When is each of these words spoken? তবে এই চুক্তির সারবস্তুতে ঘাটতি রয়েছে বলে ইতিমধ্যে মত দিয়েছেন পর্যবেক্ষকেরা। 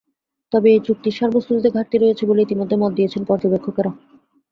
তবে 0.51 0.67
এই 0.71 0.81
চুক্তির 0.87 1.17
সারবস্তুতে 1.19 1.69
ঘাটতি 1.75 1.95
রয়েছে 1.97 2.23
বলে 2.25 2.41
ইতিমধ্যে 2.43 2.75
মত 2.75 2.91
দিয়েছেন 2.97 3.21
পর্যবেক্ষকেরা। 3.25 3.91